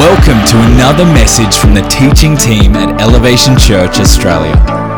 [0.00, 4.56] Welcome to another message from the teaching team at Elevation Church Australia.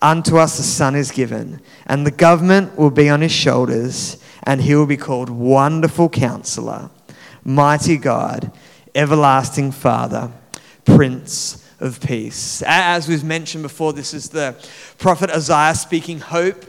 [0.00, 4.60] Unto us a son is given, and the government will be on his shoulders, and
[4.60, 6.90] he will be called Wonderful Counselor,
[7.42, 8.52] Mighty God,
[8.94, 10.30] Everlasting Father,
[10.84, 12.62] Prince of Peace.
[12.66, 14.54] As we've mentioned before, this is the
[14.98, 16.64] prophet Isaiah speaking hope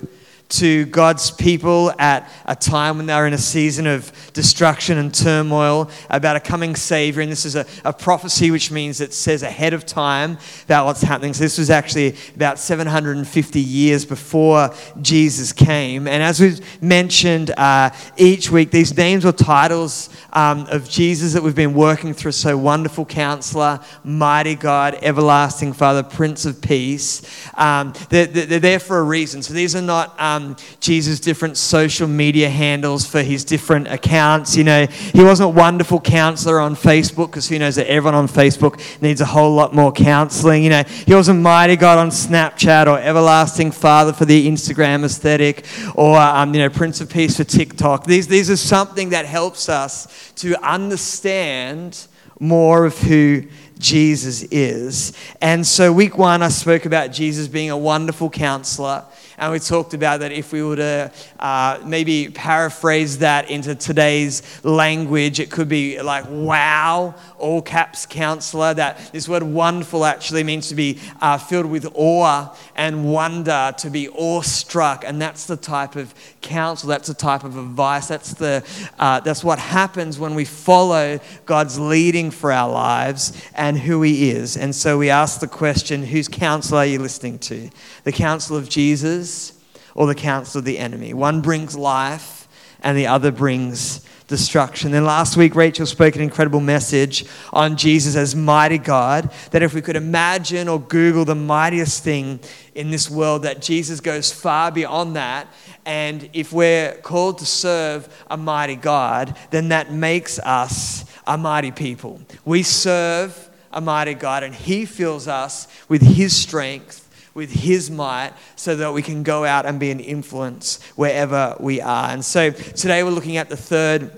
[0.49, 5.91] to God's people at a time when they're in a season of destruction and turmoil
[6.09, 7.21] about a coming Savior.
[7.21, 11.03] And this is a, a, prophecy which means it says ahead of time about what's
[11.03, 11.33] happening.
[11.33, 16.07] So this was actually about 750 years before Jesus came.
[16.07, 21.43] And as we've mentioned uh, each week, these names or titles um, of Jesus that
[21.43, 27.21] we've been working through so wonderful counselor, mighty God, everlasting Father, Prince of Peace.
[27.53, 29.43] Um, they're, they're, there for a reason.
[29.43, 30.19] So these are not.
[30.19, 34.55] Um, um, Jesus' different social media handles for his different accounts.
[34.55, 38.27] You know, he wasn't a wonderful counselor on Facebook because who knows that everyone on
[38.27, 40.63] Facebook needs a whole lot more counseling.
[40.63, 45.65] You know, he wasn't mighty God on Snapchat or everlasting Father for the Instagram aesthetic
[45.95, 48.05] or, um, you know, Prince of Peace for TikTok.
[48.05, 52.07] These, these are something that helps us to understand
[52.39, 53.43] more of who
[53.79, 55.13] Jesus is.
[55.41, 59.05] And so, week one, I spoke about Jesus being a wonderful counselor.
[59.39, 64.43] And we talked about that if we were to uh, maybe paraphrase that into today's
[64.65, 68.73] language, it could be like, wow, all caps counselor.
[68.73, 73.89] That this word wonderful actually means to be uh, filled with awe and wonder, to
[73.89, 75.05] be awestruck.
[75.05, 78.65] And that's the type of counsel, that's the type of advice, that's, the,
[78.99, 84.31] uh, that's what happens when we follow God's leading for our lives and who He
[84.31, 84.57] is.
[84.57, 87.69] And so we ask the question whose counsel are you listening to?
[88.03, 89.53] The counsel of Jesus
[89.95, 91.13] or the counsel of the enemy?
[91.13, 92.47] One brings life
[92.81, 94.91] and the other brings destruction.
[94.91, 99.31] Then last week, Rachel spoke an incredible message on Jesus as mighty God.
[99.51, 102.39] That if we could imagine or Google the mightiest thing
[102.75, 105.47] in this world, that Jesus goes far beyond that.
[105.85, 111.71] And if we're called to serve a mighty God, then that makes us a mighty
[111.71, 112.21] people.
[112.45, 118.33] We serve a mighty God, and He fills us with His strength with His might
[118.55, 122.09] so that we can go out and be an influence wherever we are.
[122.09, 124.11] And so today we're looking at the third.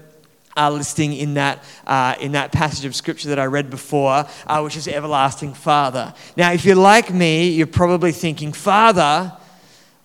[0.57, 4.61] Uh, listing in that, uh, in that passage of scripture that I read before, uh,
[4.61, 6.13] which is everlasting Father.
[6.35, 9.31] Now, if you're like me, you're probably thinking, Father,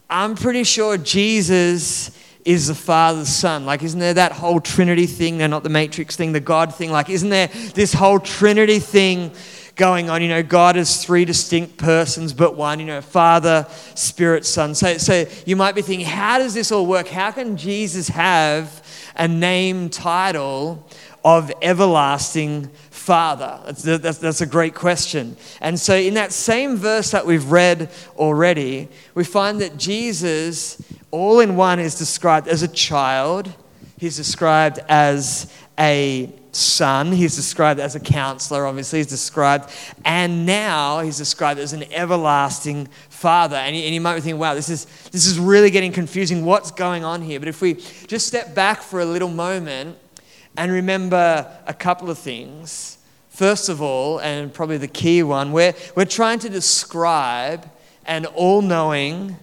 [0.09, 3.67] I'm pretty sure Jesus is the Father's Son.
[3.67, 5.37] Like, isn't there that whole Trinity thing?
[5.37, 6.91] They're not the Matrix thing, the God thing.
[6.91, 9.33] Like, isn't there this whole Trinity thing
[9.77, 10.23] going on.
[10.23, 14.75] You know, God is three distinct persons, but one, you know, Father, Spirit, Son.
[14.75, 17.07] So, so you might be thinking, how does this all work?
[17.09, 18.83] How can Jesus have
[19.15, 20.85] a name title
[21.23, 23.61] of everlasting Father?
[23.67, 25.37] That's, that's, that's, a great question.
[25.61, 30.83] And so, in that same verse that we've read already, we find that Jesus,
[31.17, 33.53] all in one, is described as a child,
[33.99, 37.13] he's described as a son.
[37.13, 39.71] He's described as a counselor, obviously, he's described.
[40.05, 43.57] And now he's described as an everlasting father.
[43.57, 46.45] And you, and you might be thinking, wow, this is, this is really getting confusing.
[46.45, 47.39] What's going on here?
[47.39, 49.99] But if we just step back for a little moment
[50.57, 52.99] and remember a couple of things.
[53.29, 57.71] First of all, and probably the key one, we're, we're trying to describe
[58.07, 59.37] an all knowing,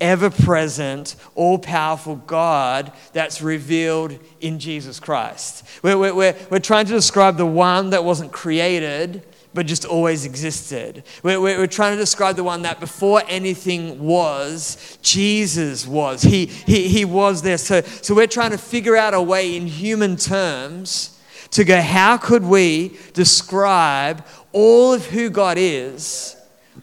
[0.00, 5.66] ever present, all powerful God that's revealed in Jesus Christ.
[5.82, 9.22] We're, we're, we're, trying to describe the one that wasn't created,
[9.54, 11.04] but just always existed.
[11.22, 16.22] We're, we're, trying to describe the one that before anything was, Jesus was.
[16.22, 17.58] He, he, he was there.
[17.58, 21.18] So, so we're trying to figure out a way in human terms
[21.50, 26.36] to go, how could we describe all of who God is?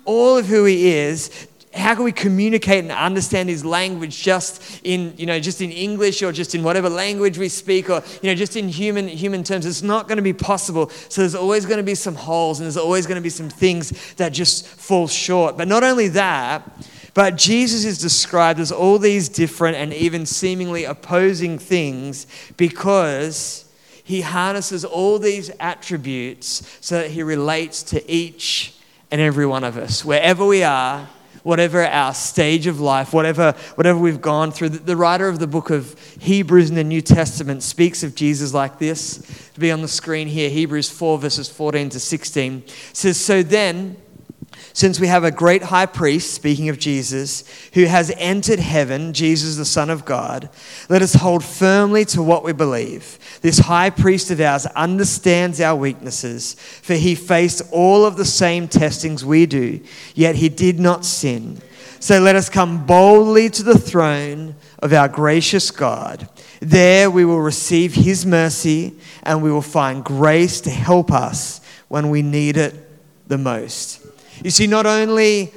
[0.07, 1.47] all of who he is
[1.77, 6.21] how can we communicate and understand his language just in you know just in english
[6.21, 9.65] or just in whatever language we speak or you know just in human human terms?
[9.65, 10.89] It's not going to be possible.
[11.09, 13.49] So there's always going to be some holes and there's always going to be some
[13.49, 15.57] things that just fall short.
[15.57, 16.63] But not only that
[17.17, 22.27] but Jesus is described as all these different and even seemingly opposing things
[22.57, 23.65] because
[24.03, 28.75] he harnesses all these attributes so that he relates to each
[29.09, 30.05] and every one of us.
[30.05, 31.09] Wherever we are,
[31.47, 34.67] whatever our stage of life, whatever, whatever we've gone through.
[34.67, 38.79] The, writer of the book of Hebrews in the New Testament speaks of Jesus like
[38.79, 39.49] this.
[39.53, 43.95] To be on the screen here, Hebrews 4, verses 14 to 16 says, So then,
[44.77, 47.43] since we have a great high priest, speaking of Jesus,
[47.73, 50.51] who has entered heaven, Jesus, the Son of God,
[50.87, 53.17] let us hold firmly to what we believe.
[53.41, 58.67] This high priest of ours understands our weaknesses, for he faced all of the same
[58.67, 59.79] testings we do,
[60.13, 61.59] yet he did not sin.
[61.99, 66.29] So let us come boldly to the throne of our gracious God.
[66.59, 68.93] There we will receive his mercy
[69.23, 72.75] and we will find grace to help us when we need it
[73.27, 73.96] the most.
[74.43, 75.53] You see, not only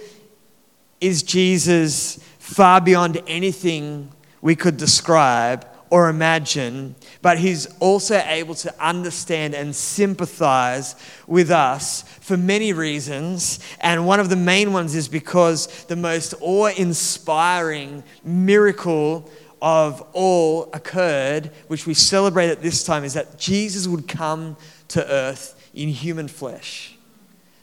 [1.00, 8.72] is Jesus far beyond anything we could describe or imagine, but he's also able to
[8.82, 10.94] understand and sympathize
[11.26, 13.58] with us for many reasons.
[13.80, 19.28] And one of the main ones is because the most awe inspiring miracle
[19.60, 24.56] of all occurred, which we celebrate at this time, is that Jesus would come
[24.88, 26.96] to earth in human flesh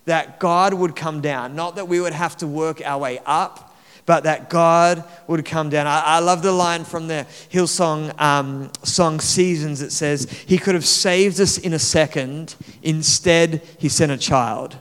[0.08, 1.54] that God would come down.
[1.54, 3.76] Not that we would have to work our way up,
[4.06, 5.86] but that God would come down.
[5.86, 10.76] I, I love the line from the Hillsong um, song Seasons that says, He could
[10.76, 12.56] have saved us in a second.
[12.82, 14.78] Instead, He sent a child.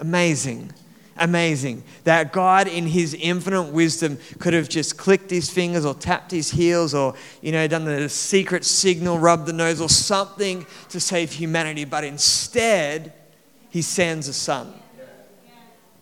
[0.00, 0.72] Amazing.
[1.18, 1.84] Amazing.
[2.04, 6.50] That God, in His infinite wisdom, could have just clicked His fingers or tapped His
[6.50, 11.30] heels or, you know, done the secret signal, rubbed the nose or something to save
[11.30, 11.84] humanity.
[11.84, 13.12] But instead,
[13.72, 14.70] he sends a son.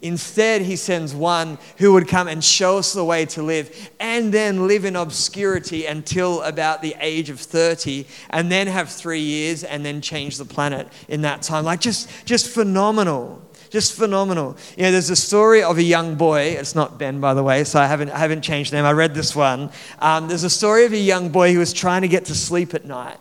[0.03, 4.35] Instead, he sends one who would come and show us the way to live and
[4.35, 9.63] then live in obscurity until about the age of 30 and then have three years
[9.63, 11.65] and then change the planet in that time.
[11.65, 13.41] Like, just, just phenomenal.
[13.69, 14.57] Just phenomenal.
[14.77, 16.57] You know, there's a story of a young boy.
[16.59, 18.85] It's not Ben, by the way, so I haven't, I haven't changed name.
[18.85, 19.71] I read this one.
[20.01, 22.75] Um, there's a story of a young boy who was trying to get to sleep
[22.75, 23.19] at night.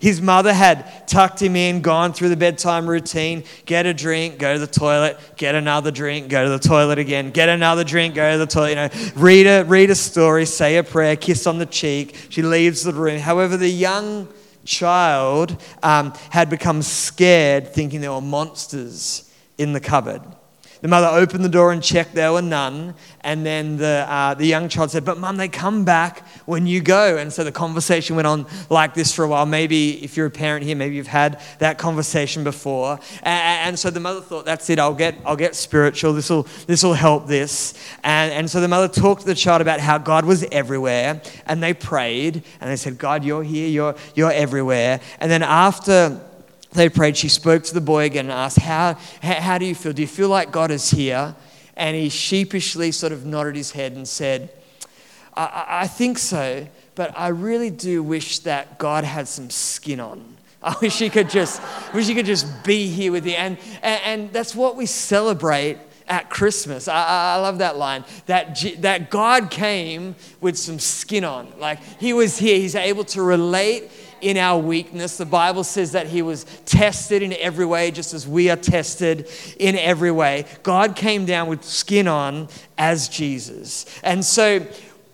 [0.00, 4.52] His mother had tucked him in, gone through the bedtime routine, get a drink, go
[4.52, 8.32] to the toilet, get another drink, go to the toilet again, get another drink, go
[8.32, 11.58] to the toilet, you know, read a, read a story, say a prayer, kiss on
[11.58, 12.16] the cheek.
[12.28, 13.18] She leaves the room.
[13.18, 14.28] However, the young
[14.64, 20.22] child um, had become scared, thinking there were monsters in the cupboard.
[20.80, 22.94] The mother opened the door and checked there were none.
[23.22, 26.80] And then the, uh, the young child said, But mum, they come back when you
[26.80, 27.16] go.
[27.16, 29.44] And so the conversation went on like this for a while.
[29.44, 33.00] Maybe if you're a parent here, maybe you've had that conversation before.
[33.22, 36.12] And, and so the mother thought, That's it, I'll get, I'll get spiritual.
[36.12, 37.74] This will this will help this.
[38.04, 41.20] And, and so the mother talked to the child about how God was everywhere.
[41.46, 45.00] And they prayed and they said, God, you're here, you're, you're everywhere.
[45.20, 46.20] And then after
[46.72, 49.92] they prayed, she spoke to the boy again and asked, how, how do you feel?
[49.92, 51.34] Do you feel like God is here?
[51.76, 54.50] And he sheepishly sort of nodded his head and said,
[55.34, 60.36] I, I think so, but I really do wish that God had some skin on.
[60.62, 61.62] I wish he could just,
[61.94, 63.32] wish he could just be here with you.
[63.32, 65.78] And, and, and that's what we celebrate
[66.08, 66.88] at Christmas.
[66.88, 71.52] I, I, love that line that, that God came with some skin on.
[71.58, 75.16] Like he was here, he's able to relate in our weakness.
[75.16, 79.28] The Bible says that he was tested in every way, just as we are tested
[79.58, 80.44] in every way.
[80.62, 83.86] God came down with skin on as Jesus.
[84.02, 84.66] And so,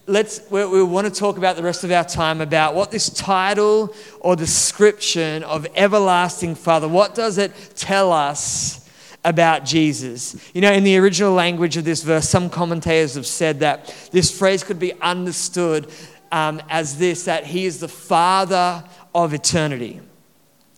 [0.07, 3.95] let's we, want to talk about the rest of our time about what this title
[4.21, 8.87] or description of everlasting father what does it tell us
[9.25, 13.61] about jesus you know in the original language of this verse some commentators have said
[13.61, 15.91] that this phrase could be understood
[16.31, 20.01] um, as this that he is the father of eternity.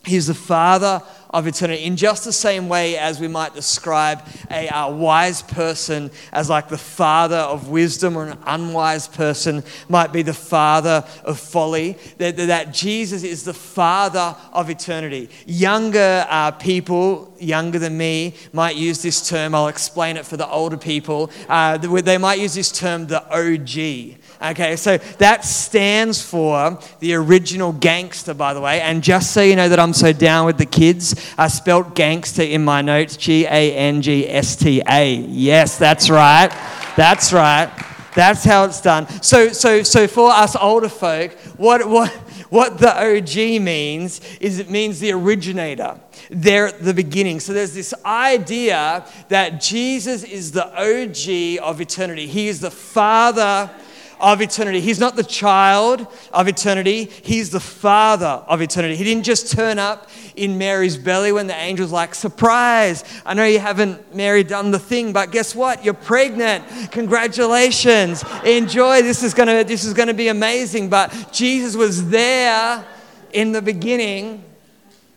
[0.06, 1.82] He's the father of eternity.
[1.82, 6.68] In just the same way as we might describe a, a, wise person as like
[6.68, 12.36] the father of wisdom, or an unwise person might be the father of folly, that,
[12.36, 15.28] that Jesus is the father of eternity.
[15.44, 19.56] Younger uh, people, younger than me, might use this term.
[19.56, 21.32] I'll explain it for the older people.
[21.48, 24.20] Uh, they might use this term, the OG.
[24.42, 28.80] Okay, so that stands for the original gangster, by the way.
[28.80, 32.42] And just so you know that I'm so down with the kids, I spelt gangster
[32.42, 35.14] in my notes G A N G S T A.
[35.14, 36.50] Yes, that's right.
[36.96, 37.70] That's right.
[38.14, 39.06] That's how it's done.
[39.22, 42.10] So, so, so for us older folk, what, what,
[42.48, 46.00] what the OG means is it means the originator.
[46.30, 47.40] They're at the beginning.
[47.40, 52.26] So there's this idea that Jesus is the OG of eternity.
[52.26, 53.70] He is the Father
[54.20, 54.80] of eternity.
[54.80, 58.96] He's not the child of eternity, He's the Father of eternity.
[58.96, 63.44] He didn't just turn up in Mary's belly when the angel's like, surprise, I know
[63.44, 65.84] you haven't, Mary, done the thing, but guess what?
[65.84, 66.64] You're pregnant.
[66.92, 68.24] Congratulations.
[68.44, 69.02] Enjoy.
[69.02, 70.88] This is to this is to be amazing.
[70.88, 72.84] But Jesus was there
[73.32, 74.44] in the beginning.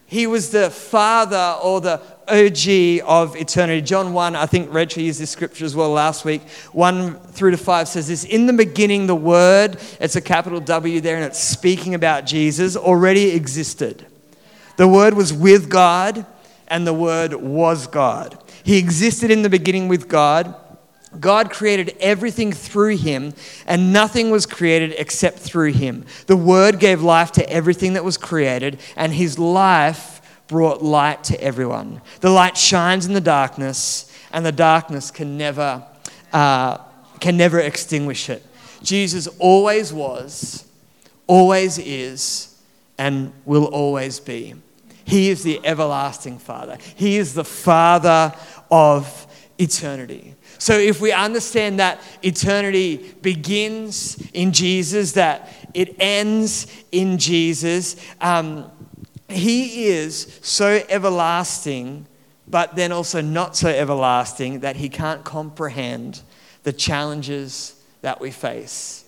[0.06, 3.82] He was the father or the OG of eternity.
[3.82, 6.42] John 1, I think Rachel used this scripture as well last week.
[6.72, 11.02] 1 through to 5 says this In the beginning, the Word, it's a capital W
[11.02, 14.06] there, and it's speaking about Jesus, already existed.
[14.78, 16.26] The Word was with God,
[16.68, 18.42] and the Word was God.
[18.64, 20.56] He existed in the beginning with God.
[21.20, 23.34] God created everything through him,
[23.66, 26.06] and nothing was created except through him.
[26.28, 30.19] The Word gave life to everything that was created, and his life
[30.50, 32.02] brought light to everyone.
[32.20, 35.86] The light shines in the darkness, and the darkness can never,
[36.34, 36.80] uh,
[37.22, 38.46] can never extinguish it.
[38.84, 40.68] Jesus always was,
[41.28, 42.60] always is,
[42.98, 44.56] and will always be.
[45.06, 46.78] He is the everlasting Father.
[46.96, 48.34] He is the Father
[48.70, 49.28] of
[49.60, 50.34] eternity.
[50.58, 58.70] So, if we understand that eternity begins in Jesus, that it ends in Jesus, um,
[59.32, 62.06] he is so everlasting,
[62.48, 66.22] but then also not so everlasting that he can't comprehend
[66.64, 69.06] the challenges that we face.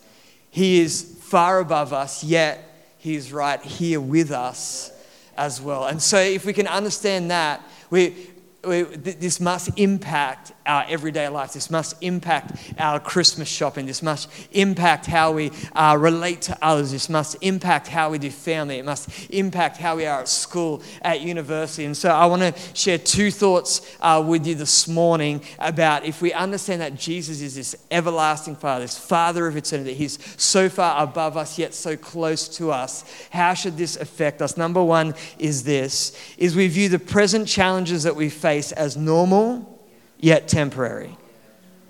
[0.49, 4.91] He is far above us, yet he's right here with us
[5.37, 5.85] as well.
[5.85, 8.30] And so, if we can understand that, we,
[8.63, 11.53] this must impact our everyday life.
[11.53, 13.87] This must impact our Christmas shopping.
[13.87, 16.91] This must impact how we uh, relate to others.
[16.91, 18.77] This must impact how we do family.
[18.77, 21.85] It must impact how we are at school, at university.
[21.85, 26.21] And so I want to share two thoughts uh, with you this morning about if
[26.21, 31.01] we understand that Jesus is this everlasting Father, this Father of eternity, He's so far
[31.01, 33.03] above us yet so close to us.
[33.31, 34.55] How should this affect us?
[34.55, 39.79] Number one is this: is we view the present challenges that we face as normal
[40.19, 41.17] yet temporary.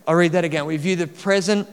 [0.08, 0.66] I'll read that again.
[0.66, 1.68] We view the present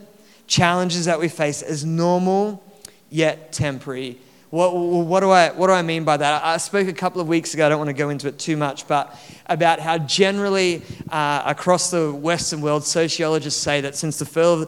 [0.47, 2.63] challenges that we face as normal
[3.09, 4.17] yet temporary.
[4.49, 6.43] What, what, do I, what do I mean by that?
[6.43, 8.57] I spoke a couple of weeks ago, I don't want to go into it too
[8.57, 9.15] much, but
[9.45, 10.81] about how generally
[11.11, 14.63] uh, across the Western world, sociologists say that since the fall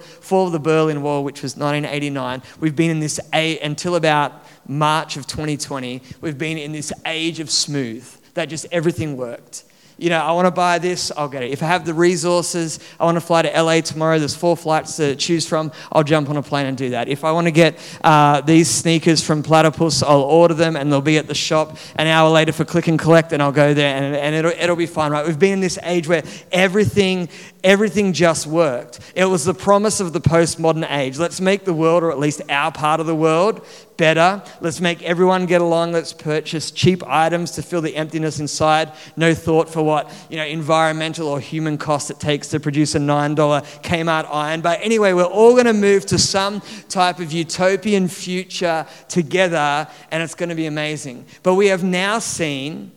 [0.45, 5.17] of, the Berlin Wall, which was 1989, we've been in this, a, until about March
[5.17, 9.63] of 2020, we've been in this age of smooth, that just everything worked
[10.01, 11.51] you know, I want to buy this, I'll get it.
[11.51, 14.95] If I have the resources, I want to fly to LA tomorrow, there's four flights
[14.95, 17.07] to choose from, I'll jump on a plane and do that.
[17.07, 21.01] If I want to get uh, these sneakers from Platypus, I'll order them and they'll
[21.01, 23.95] be at the shop an hour later for click and collect, and I'll go there
[23.95, 25.25] and, and it'll, it'll be fine, right?
[25.25, 27.29] We've been in this age where everything,
[27.63, 28.99] everything just worked.
[29.13, 31.19] It was the promise of the postmodern age.
[31.19, 33.63] Let's make the world, or at least our part of the world,
[34.01, 34.41] better.
[34.61, 35.91] Let's make everyone get along.
[35.91, 38.91] Let's purchase cheap items to fill the emptiness inside.
[39.15, 42.97] No thought for what you know environmental or human cost it takes to produce a
[42.97, 43.35] $9
[43.83, 44.61] Kmart iron.
[44.61, 50.23] But anyway, we're all going to move to some type of utopian future together, and
[50.23, 51.27] it's going to be amazing.
[51.43, 52.91] But we have now seen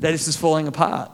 [0.00, 1.08] that this is falling apart.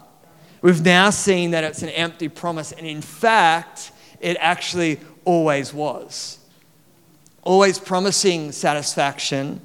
[0.62, 6.38] We've now seen that it's an empty promise, and in fact, it actually always was
[7.48, 9.58] always promising satisfaction,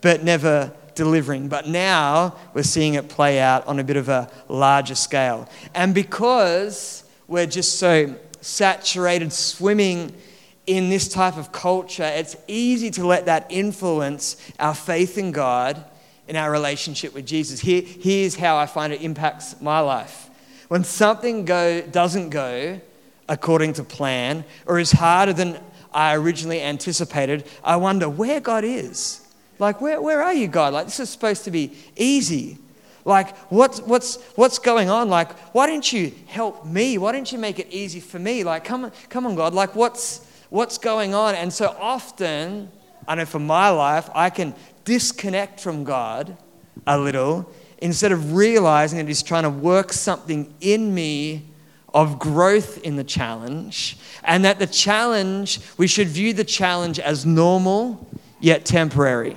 [0.00, 1.46] but never delivering.
[1.46, 5.48] But now we're seeing it play out on a bit of a larger scale.
[5.72, 10.12] And because we're just so saturated, swimming
[10.66, 15.84] in this type of culture, it's easy to let that influence our faith in God
[16.26, 17.60] in our relationship with Jesus.
[17.60, 20.28] Here, here's how I find it impacts my life.
[20.66, 22.80] When something go, doesn't go
[23.28, 25.60] according to plan or is harder than
[25.94, 29.26] I originally anticipated, I wonder where God is.
[29.58, 30.72] Like, where, where are you, God?
[30.72, 32.58] Like, this is supposed to be easy.
[33.04, 35.08] Like, what's, what's, what's going on?
[35.08, 36.98] Like, why didn't you help me?
[36.98, 38.44] Why didn't you make it easy for me?
[38.44, 39.54] Like, come on, come on, God.
[39.54, 41.34] Like, what's, what's going on?
[41.34, 42.70] And so often,
[43.06, 46.36] I know for my life, I can disconnect from God
[46.86, 51.42] a little instead of realizing that He's trying to work something in me
[51.94, 57.26] of growth in the challenge, and that the challenge, we should view the challenge as
[57.26, 58.06] normal
[58.40, 59.36] yet temporary.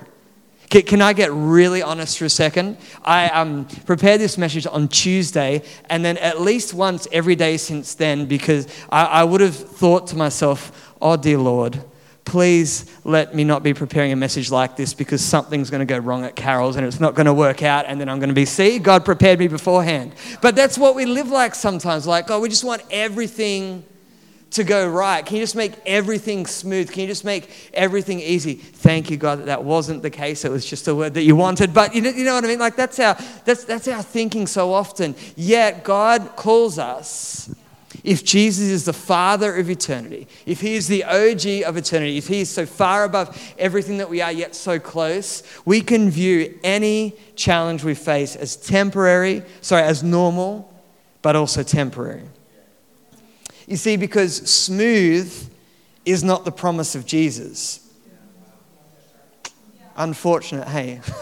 [0.70, 2.78] Can, I get really honest for a second?
[3.04, 7.94] I um, prepared this message on Tuesday, and then at least once every day since
[7.94, 11.82] then, because I, I would have thought to myself, oh, dear Lord,
[12.26, 15.98] please let me not be preparing a message like this because something's going to go
[15.98, 17.86] wrong at Carol's and it's not going to work out.
[17.86, 20.14] And then I'm going to be, see, God prepared me beforehand.
[20.42, 22.06] But that's what we live like sometimes.
[22.08, 23.86] Like, oh, we just want everything
[24.52, 25.26] to go right?
[25.26, 26.92] Can you just make everything smooth?
[26.92, 28.56] Can you just make everything easy?
[28.56, 30.46] Thank you, God, that that wasn't the case.
[30.46, 31.74] It was just a word that you wanted.
[31.74, 32.60] But you know, you know what I mean?
[32.60, 35.16] Like that's our, that's, that's our thinking so often.
[35.36, 37.54] Yet God calls us
[38.04, 42.28] if Jesus is the Father of eternity, if He is the OG of eternity, if
[42.28, 46.58] He is so far above everything that we are, yet so close, we can view
[46.64, 50.72] any challenge we face as temporary, sorry, as normal,
[51.22, 52.24] but also temporary.
[53.68, 55.52] You see, because smooth
[56.06, 57.85] is not the promise of Jesus.
[59.98, 61.00] Unfortunate, hey.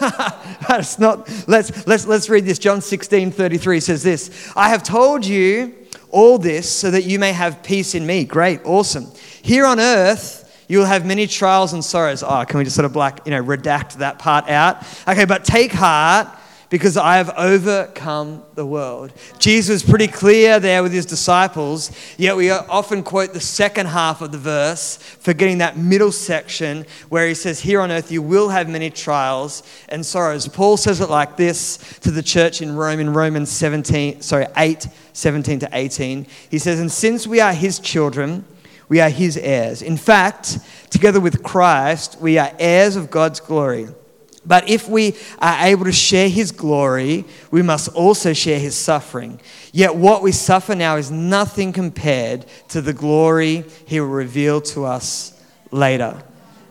[0.70, 1.28] it's not.
[1.46, 2.58] Let's, let's, let's read this.
[2.58, 5.74] John 16 33 says this I have told you
[6.10, 8.24] all this so that you may have peace in me.
[8.24, 9.06] Great, awesome.
[9.42, 12.22] Here on earth, you will have many trials and sorrows.
[12.22, 14.82] Oh, can we just sort of black, you know, redact that part out?
[15.06, 16.28] Okay, but take heart
[16.74, 19.12] because I have overcome the world.
[19.38, 24.20] Jesus was pretty clear there with his disciples, yet we often quote the second half
[24.20, 28.48] of the verse, forgetting that middle section where he says, Here on earth you will
[28.48, 30.48] have many trials and sorrows.
[30.48, 34.88] Paul says it like this to the church in Rome in Romans 17, sorry, 8,
[35.12, 36.26] 17 to 18.
[36.50, 38.44] He says, And since we are his children,
[38.88, 39.80] we are his heirs.
[39.80, 40.58] In fact,
[40.90, 43.86] together with Christ, we are heirs of God's glory.
[44.46, 49.40] But if we are able to share his glory, we must also share his suffering.
[49.72, 54.84] Yet what we suffer now is nothing compared to the glory he will reveal to
[54.84, 56.22] us later.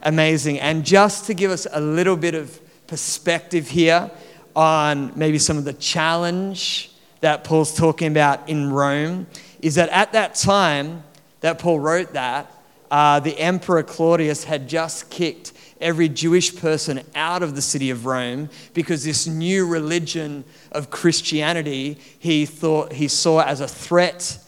[0.04, 0.60] Amazing.
[0.60, 4.12] And just to give us a little bit of perspective here
[4.56, 9.28] on maybe some of the challenge that Paul's talking about in Rome,
[9.62, 11.04] is that at that time
[11.40, 12.52] that Paul wrote that,
[12.92, 15.53] uh, the Emperor Claudius had just kicked
[15.84, 22.00] every Jewish person out of the city of Rome because this new religion of Christianity
[22.18, 24.40] he thought he saw as a threat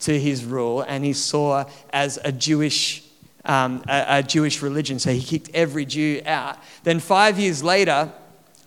[0.00, 3.04] to his rule and he saw as a Jewish
[3.44, 4.98] um, a, a Jewish religion.
[4.98, 6.58] So he kicked every Jew out.
[6.82, 8.10] Then five years later,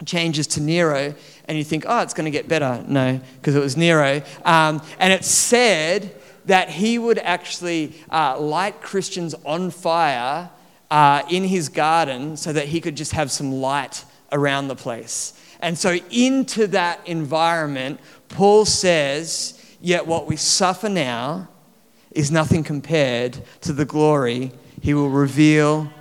[0.05, 1.15] changes to Nero,
[1.45, 2.83] and you think, oh, it's going to get better.
[2.87, 4.21] No, because it was Nero.
[4.45, 6.15] Um, and it said
[6.45, 10.49] that he would actually uh, light Christians on fire
[10.89, 15.33] uh, in his garden so that he could just have some light around the place.
[15.59, 21.49] And so, into that environment, Paul says, Yet what we suffer now
[22.11, 25.91] is nothing compared to the glory he will reveal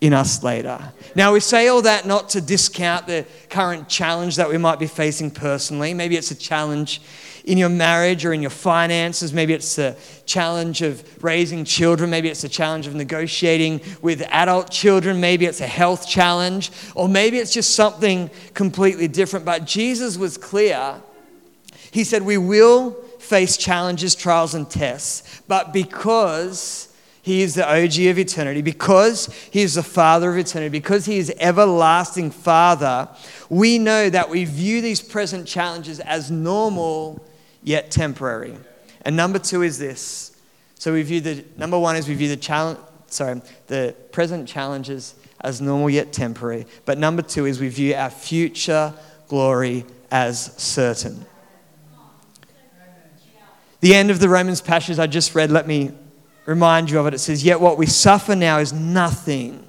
[0.00, 0.92] in us later.
[1.14, 4.86] Now, we say all that not to discount the current challenge that we might be
[4.86, 5.92] facing personally.
[5.92, 7.00] Maybe it's a challenge
[7.44, 9.32] in your marriage or in your finances.
[9.32, 12.10] Maybe it's the challenge of raising children.
[12.10, 15.20] Maybe it's the challenge of negotiating with adult children.
[15.20, 16.70] Maybe it's a health challenge.
[16.94, 19.44] Or maybe it's just something completely different.
[19.44, 21.00] But Jesus was clear.
[21.90, 25.42] He said, We will face challenges, trials, and tests.
[25.48, 26.87] But because
[27.28, 31.18] he is the OG of eternity, because He is the Father of eternity, because He
[31.18, 33.06] is everlasting Father,
[33.50, 37.22] we know that we view these present challenges as normal
[37.62, 38.56] yet temporary.
[39.02, 40.40] And number two is this.
[40.76, 45.14] So we view the number one is we view the challenge, sorry, the present challenges
[45.42, 46.64] as normal yet temporary.
[46.86, 48.94] But number two is we view our future
[49.28, 51.26] glory as certain.
[53.80, 55.92] The end of the Romans passage I just read, let me
[56.48, 57.12] remind you of it.
[57.12, 59.66] It says, Yet what we suffer now is nothing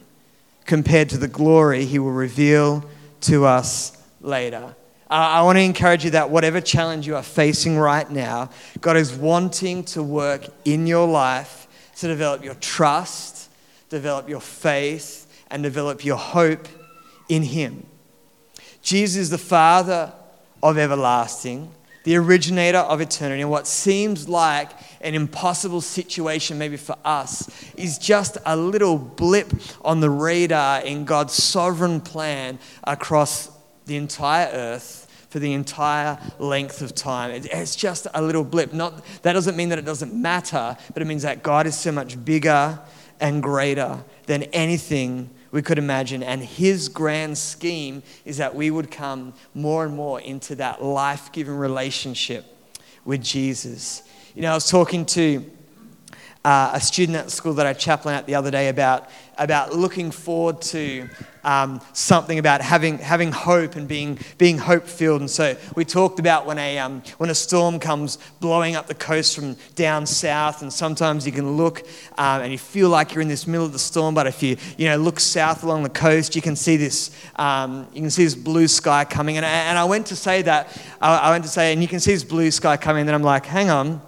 [0.66, 2.86] compared to the glory he will reveal
[3.22, 4.76] to us later.
[5.10, 8.96] Uh, I want to encourage you that whatever challenge you are facing right now, God
[8.96, 13.52] is wanting to work in your life to develop your trust,
[13.90, 16.68] develop your faith, and develop your hope
[17.28, 17.86] in Him.
[18.82, 20.14] Jesus is the Father
[20.64, 21.72] of everlasting,
[22.10, 23.40] the originator of eternity.
[23.40, 29.54] And what seems like an impossible situation, maybe for us, is just a little blip
[29.84, 33.52] on the radar in God's sovereign plan across
[33.86, 37.30] the entire earth for the entire length of time.
[37.30, 38.74] It's just a little blip.
[38.74, 41.92] Not, that doesn't mean that it doesn't matter, but it means that God is so
[41.92, 42.80] much bigger
[43.20, 46.24] and greater than anything we could imagine.
[46.24, 51.32] And His grand scheme is that we would come more and more into that life
[51.32, 52.46] giving relationship
[53.06, 54.04] with Jesus.
[54.36, 55.50] You know, I was talking to
[56.46, 60.10] uh, a student at school that I chaplain at the other day about, about looking
[60.10, 61.10] forward to
[61.44, 65.20] um, something about having, having hope and being, being hope filled.
[65.20, 68.96] And so we talked about when a, um, when a storm comes blowing up the
[68.96, 71.80] coast from down south, and sometimes you can look
[72.18, 74.56] um, and you feel like you're in this middle of the storm, but if you,
[74.78, 78.24] you know, look south along the coast, you can see this, um, you can see
[78.24, 79.36] this blue sky coming.
[79.36, 82.14] And, and I went to say that, I went to say, and you can see
[82.14, 84.02] this blue sky coming, and then I'm like, hang on,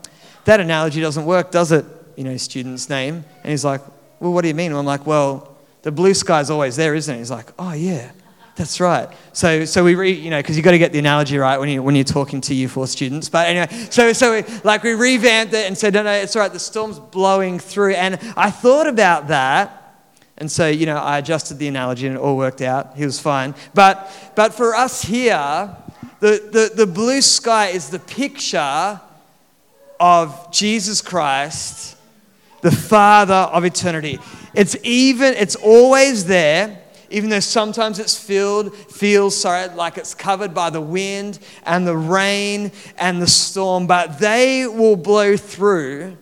[0.46, 1.86] that analogy doesn't work, does it?
[2.15, 3.24] You know, student's name.
[3.43, 3.82] And he's like,
[4.19, 4.71] well, what do you mean?
[4.71, 7.17] And I'm like, well, the blue sky's always there, isn't it?
[7.17, 8.12] He's like, oh, yeah.
[8.56, 9.10] That's right.
[9.34, 11.69] So, so we, re, you know, because you've got to get the analogy right when
[11.69, 13.30] you when you're talking to U4 students.
[13.30, 16.41] But anyway, so so we, like we revamped it and said, no, no, it's all
[16.41, 16.52] right.
[16.52, 20.04] The storm's blowing through, and I thought about that,
[20.38, 22.97] and so you know, I adjusted the analogy and it all worked out.
[22.97, 23.56] He was fine.
[23.74, 25.76] But but for us here,
[26.19, 29.00] the the, the blue sky is the picture
[30.00, 31.95] of Jesus Christ,
[32.62, 34.19] the Father of eternity.
[34.54, 40.54] It's even, it's always there even though sometimes it's filled, feels sorry, like it's covered
[40.54, 46.17] by the wind and the rain and the storm, but they will blow through.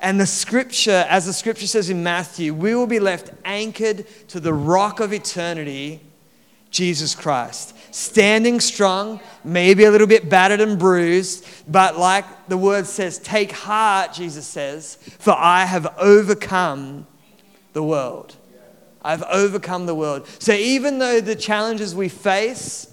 [0.00, 4.40] And the scripture, as the scripture says in Matthew, we will be left anchored to
[4.40, 6.00] the rock of eternity,
[6.70, 7.76] Jesus Christ.
[7.90, 13.52] Standing strong, maybe a little bit battered and bruised, but like the word says, take
[13.52, 17.06] heart, Jesus says, for I have overcome
[17.72, 18.36] the world.
[19.02, 20.26] I've overcome the world.
[20.38, 22.92] So even though the challenges we face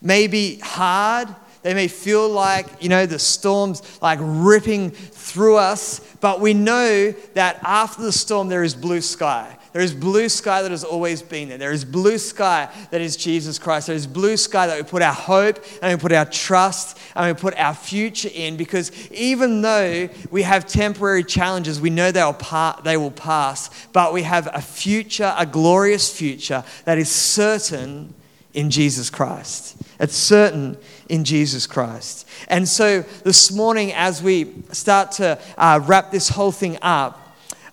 [0.00, 1.28] may be hard,
[1.62, 7.12] they may feel like, you know, the storm's like ripping through us, but we know
[7.34, 9.55] that after the storm there is blue sky.
[9.76, 11.58] There is blue sky that has always been there.
[11.58, 13.88] There is blue sky that is Jesus Christ.
[13.88, 17.26] There is blue sky that we put our hope and we put our trust and
[17.26, 22.24] we put our future in because even though we have temporary challenges, we know they
[22.24, 22.38] will,
[22.84, 28.14] they will pass, but we have a future, a glorious future that is certain
[28.54, 29.76] in Jesus Christ.
[30.00, 30.78] It's certain
[31.10, 32.26] in Jesus Christ.
[32.48, 37.25] And so this morning, as we start to uh, wrap this whole thing up,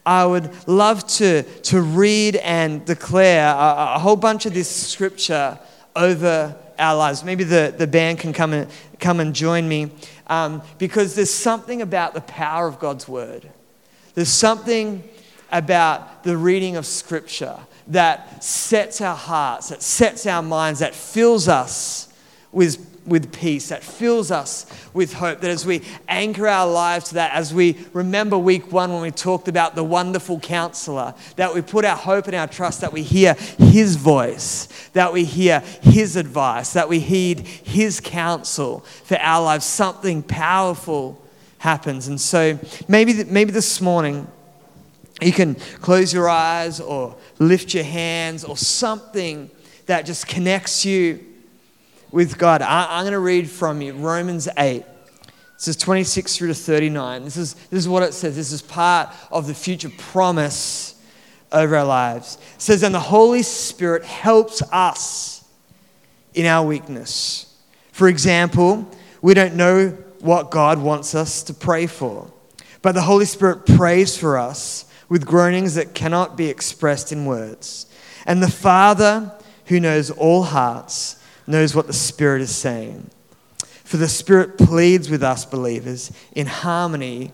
[0.06, 5.58] I would love to, to read and declare a, a whole bunch of this scripture
[5.96, 7.24] over our lives.
[7.24, 9.92] Maybe the, the band can come and, come and join me
[10.28, 13.50] um, because there's something about the power of God's word.
[14.16, 15.04] There's something
[15.52, 21.48] about the reading of scripture that sets our hearts, that sets our minds, that fills
[21.48, 22.14] us
[22.52, 25.42] with with peace, that fills us with hope.
[25.42, 29.12] That as we anchor our lives to that, as we remember week one when we
[29.12, 33.04] talked about the wonderful counselor, that we put our hope and our trust, that we
[33.04, 39.44] hear his voice, that we hear his advice, that we heed his counsel for our
[39.44, 41.22] lives, something powerful
[41.58, 42.08] happens.
[42.08, 44.28] And so maybe, maybe this morning,
[45.22, 49.50] you can close your eyes or lift your hands or something
[49.86, 51.33] that just connects you
[52.14, 52.62] with God.
[52.62, 54.76] I, am going to read from you Romans 8.
[54.78, 54.86] It
[55.58, 57.24] says 26 through to 39.
[57.24, 58.36] This is, this is what it says.
[58.36, 61.02] This is part of the future promise
[61.52, 62.38] over our lives.
[62.56, 65.44] It says, And the Holy Spirit helps us
[66.36, 67.52] in our weakness.
[67.92, 68.88] For example,
[69.24, 72.32] we don't know what God wants us to pray for,
[72.84, 77.88] but the Holy Spirit prays for us with groanings that cannot be expressed in words.
[78.28, 79.32] And the Father,
[79.66, 81.18] who knows all hearts,
[81.48, 83.10] knows what the Spirit is saying.
[83.84, 87.34] For the Spirit pleads with us believers in harmony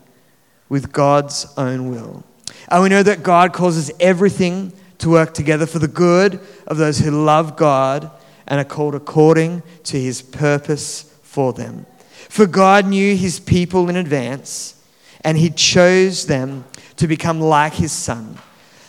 [0.67, 2.23] with God's own will.
[2.69, 6.99] And we know that God causes everything to work together for the good of those
[6.99, 8.11] who love God
[8.47, 11.85] and are called according to his purpose for them.
[12.27, 14.75] For God knew his people in advance,
[15.21, 16.65] and he chose them
[16.97, 18.37] to become like his son,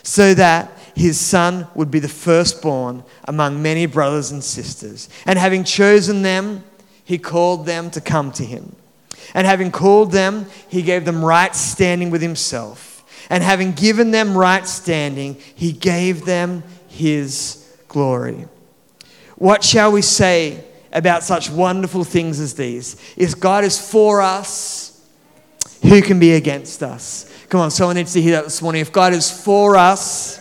[0.03, 5.09] so that his son would be the firstborn among many brothers and sisters.
[5.27, 6.65] And having chosen them,
[7.05, 8.75] he called them to come to him.
[9.35, 13.05] And having called them, he gave them right standing with himself.
[13.29, 18.47] And having given them right standing, he gave them his glory.
[19.37, 22.97] What shall we say about such wonderful things as these?
[23.17, 25.09] If God is for us,
[25.83, 27.33] who can be against us?
[27.49, 28.81] Come on, someone needs to hear that this morning.
[28.81, 30.40] If God is for us,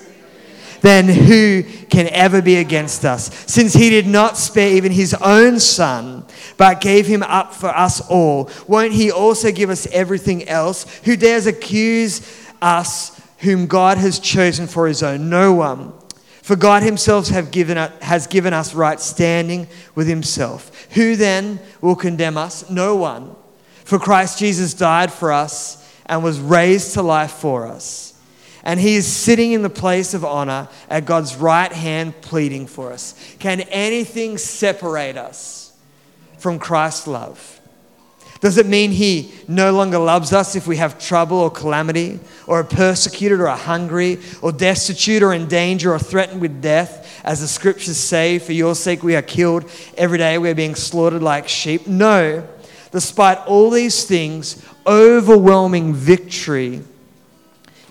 [0.82, 3.34] then who can ever be against us?
[3.52, 6.26] Since he did not spare even his own son,
[6.58, 11.00] but gave him up for us all, won't he also give us everything else?
[11.06, 12.22] Who dares accuse
[12.62, 15.30] us whom God has chosen for his own?
[15.30, 15.94] No one.
[16.42, 20.88] For God himself given, has given us right standing with himself.
[20.94, 22.70] Who then will condemn us?
[22.70, 23.36] No one.
[23.84, 25.76] For Christ Jesus died for us
[26.08, 28.09] and was raised to life for us
[28.64, 32.92] and he is sitting in the place of honor at God's right hand, pleading for
[32.92, 33.16] us.
[33.40, 35.74] Can anything separate us
[36.38, 37.60] from Christ's love?
[38.42, 42.62] Does it mean he no longer loves us if we have trouble or calamity, or
[42.62, 47.22] are persecuted, or are hungry, or destitute, or in danger, or threatened with death?
[47.26, 50.76] As the scriptures say, for your sake we are killed every day, we are being
[50.76, 51.86] slaughtered like sheep.
[51.86, 52.48] No.
[52.92, 56.82] Despite all these things, overwhelming victory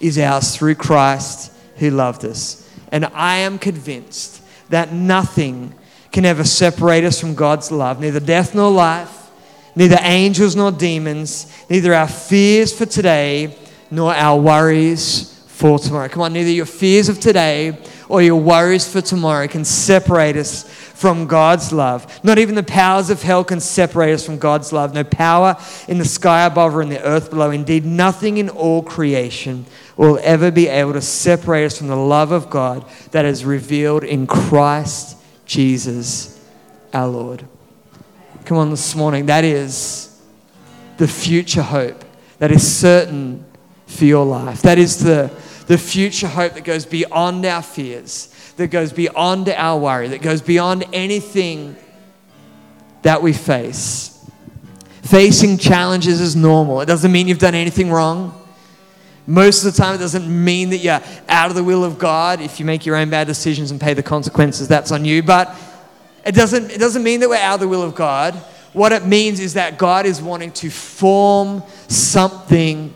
[0.00, 2.68] is ours through Christ who loved us.
[2.90, 5.74] And I am convinced that nothing
[6.12, 9.30] can ever separate us from God's love, neither death nor life,
[9.76, 13.56] neither angels nor demons, neither our fears for today
[13.90, 16.08] nor our worries for tomorrow.
[16.08, 20.62] Come on, neither your fears of today or your worries for tomorrow can separate us
[20.98, 22.24] from God's love.
[22.24, 24.94] Not even the powers of hell can separate us from God's love.
[24.94, 25.56] No power
[25.86, 27.50] in the sky above or in the earth below.
[27.50, 29.66] Indeed, nothing in all creation
[29.98, 34.04] will ever be able to separate us from the love of God that is revealed
[34.04, 36.42] in Christ Jesus
[36.94, 37.44] our Lord.
[38.46, 40.18] Come on, this morning, that is
[40.96, 42.02] the future hope
[42.38, 43.44] that is certain
[43.86, 44.62] for your life.
[44.62, 45.30] That is the,
[45.66, 50.42] the future hope that goes beyond our fears that goes beyond our worry, that goes
[50.42, 51.76] beyond anything
[53.02, 54.14] that we face.
[55.02, 56.80] Facing challenges is normal.
[56.80, 58.34] It doesn't mean you've done anything wrong.
[59.28, 62.40] Most of the time, it doesn't mean that you're out of the will of God.
[62.40, 65.22] If you make your own bad decisions and pay the consequences, that's on you.
[65.22, 65.54] But
[66.24, 68.32] it doesn't, it doesn't mean that we're out of the will of God.
[68.72, 72.94] What it means is that God is wanting to form something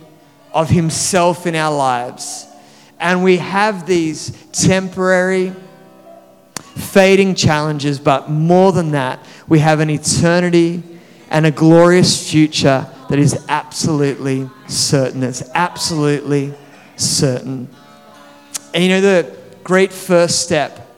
[0.55, 2.47] of Himself in our lives.
[2.99, 5.53] And we have these temporary,
[6.63, 10.83] fading challenges, but more than that, we have an eternity
[11.29, 15.23] and a glorious future that is absolutely certain.
[15.23, 16.55] It's absolutely
[16.97, 17.69] certain.
[18.73, 20.89] And you know, the great first step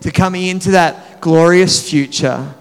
[0.00, 2.54] to coming into that glorious future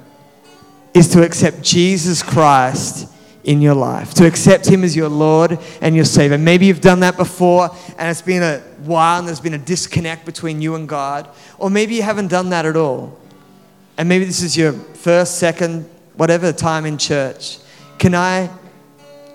[0.94, 3.10] is to accept Jesus Christ
[3.46, 6.38] in your life, to accept Him as your Lord and your Savior.
[6.38, 10.26] Maybe you've done that before and it's been a while and there's been a disconnect
[10.26, 13.18] between you and God, or maybe you haven't done that at all.
[13.98, 17.60] And maybe this is your first, second, whatever time in church.
[17.98, 18.50] Can I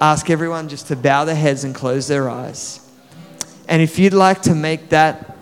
[0.01, 2.81] ask everyone just to bow their heads and close their eyes?
[3.69, 5.37] And if you'd like to make that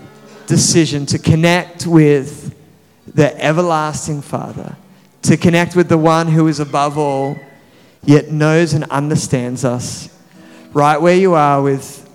[0.47, 2.55] decision to connect with
[3.07, 4.77] the everlasting Father,
[5.23, 7.39] to connect with the one who is above all
[8.05, 10.09] yet knows and understands us.
[10.73, 12.09] Right where you are with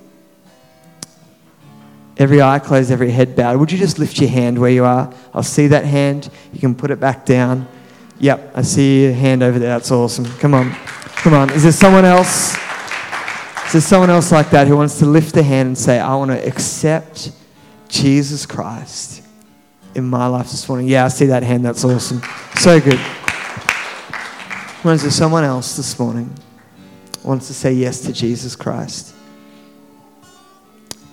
[2.18, 5.14] every eye closed, every head bowed, would you just lift your hand where you are?
[5.34, 6.30] I'll see that hand.
[6.54, 7.68] You can put it back down.
[8.20, 9.70] Yep, I see your hand over there.
[9.70, 10.26] That's awesome.
[10.38, 10.72] Come on.
[10.72, 11.50] Come on.
[11.52, 12.56] Is there someone else?
[13.68, 16.16] Is there someone else like that who wants to lift their hand and say, I
[16.16, 17.32] want to accept
[17.90, 19.24] Jesus Christ
[19.96, 20.88] in my life this morning?
[20.88, 21.66] Yeah, I see that hand.
[21.66, 22.22] That's awesome.
[22.60, 23.00] So good.
[24.86, 26.32] Is there someone else this morning
[27.24, 29.16] wants to say yes to Jesus Christ?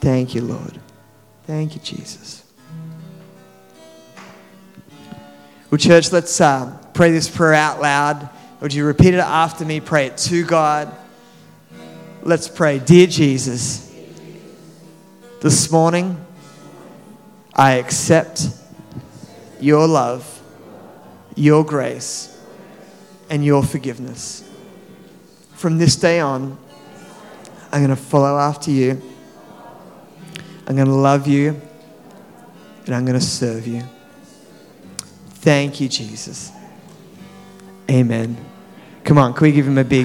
[0.01, 0.79] Thank you, Lord.
[1.47, 2.45] Thank you, Jesus.
[5.71, 8.28] Well, church, let's uh, pray this prayer out loud.
[8.61, 9.81] Would you repeat it after me?
[9.81, 10.94] Pray it to God.
[12.22, 12.78] Let's pray.
[12.78, 13.92] Dear Jesus,
[15.40, 16.24] this morning
[17.55, 18.46] I accept
[19.61, 20.40] your love,
[21.35, 22.40] your grace
[23.28, 24.48] and your forgiveness.
[25.55, 26.59] From this day on,
[27.72, 29.00] I'm going to follow after you.
[30.66, 31.61] I'm going to love you
[32.87, 33.83] and I'm going to serve you.
[35.28, 36.52] Thank you, Jesus.
[37.90, 38.37] Amen.
[39.05, 40.01] Come on, can we give him a big